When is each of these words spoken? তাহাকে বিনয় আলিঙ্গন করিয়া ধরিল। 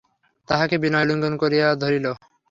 তাহাকে 0.47 0.75
বিনয় 0.83 1.03
আলিঙ্গন 1.03 1.33
করিয়া 1.41 1.67
ধরিল। 1.81 2.05